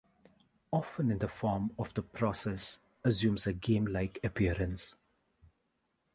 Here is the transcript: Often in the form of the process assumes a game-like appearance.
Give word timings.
Often 0.71 1.11
in 1.11 1.19
the 1.19 1.27
form 1.27 1.75
of 1.77 1.93
the 1.93 2.01
process 2.01 2.79
assumes 3.05 3.45
a 3.45 3.53
game-like 3.53 4.17
appearance. 4.23 4.95